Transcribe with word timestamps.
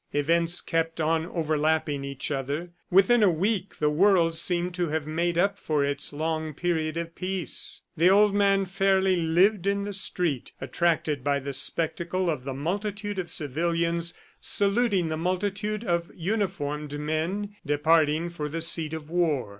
Events 0.13 0.61
kept 0.61 0.99
on 0.99 1.27
overlapping 1.27 2.03
each 2.03 2.31
other; 2.31 2.71
within 2.89 3.21
a 3.21 3.29
week 3.29 3.77
the 3.77 3.91
world 3.91 4.33
seemed 4.33 4.73
to 4.73 4.87
have 4.89 5.05
made 5.05 5.37
up 5.37 5.59
for 5.59 5.83
its 5.85 6.11
long 6.11 6.55
period 6.55 6.97
of 6.97 7.13
peace. 7.13 7.81
The 7.95 8.09
old 8.09 8.33
man 8.33 8.65
fairly 8.65 9.15
lived 9.15 9.67
in 9.67 9.83
the 9.83 9.93
street, 9.93 10.53
attracted 10.59 11.23
by 11.23 11.37
the 11.37 11.53
spectacle 11.53 12.31
of 12.31 12.45
the 12.45 12.55
multitude 12.55 13.19
of 13.19 13.29
civilians 13.29 14.17
saluting 14.39 15.09
the 15.09 15.17
multitude 15.17 15.83
of 15.83 16.09
uniformed 16.15 16.99
men 16.99 17.55
departing 17.63 18.31
for 18.31 18.49
the 18.49 18.61
seat 18.61 18.95
of 18.95 19.07
war. 19.11 19.49